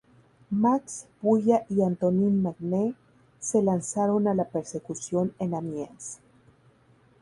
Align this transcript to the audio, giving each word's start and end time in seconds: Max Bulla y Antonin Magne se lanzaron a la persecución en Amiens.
Max 0.49 1.05
Bulla 1.21 1.63
y 1.69 1.83
Antonin 1.83 2.41
Magne 2.41 2.95
se 3.39 3.61
lanzaron 3.61 4.27
a 4.27 4.33
la 4.33 4.45
persecución 4.45 5.31
en 5.37 5.53
Amiens. 5.53 6.17